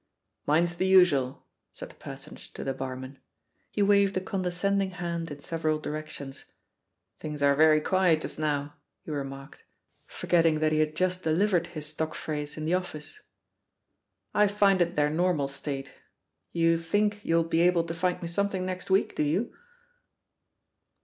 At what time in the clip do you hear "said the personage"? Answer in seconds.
1.73-2.53